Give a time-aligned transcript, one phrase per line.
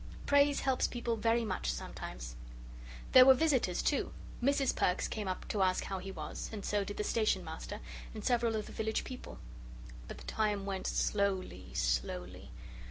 [0.25, 2.35] Praise helps people very much, sometimes.
[3.11, 4.11] There were visitors, too.
[4.41, 4.75] Mrs.
[4.75, 7.81] Perks came up to ask how he was, and so did the Station Master,
[8.15, 9.37] and several of the village people.
[10.07, 12.49] But the time went slowly, slowly.